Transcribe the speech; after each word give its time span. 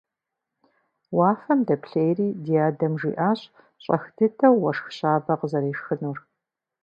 Уафэм 1.15 1.59
дэплъейри 1.67 2.27
ди 2.43 2.53
адэм 2.67 2.93
жиӏащ 3.01 3.39
щӏэх 3.83 4.03
дыдэу 4.15 4.55
уэшх 4.61 4.87
щабэ 4.97 5.33
къызэрешхынур. 5.39 6.17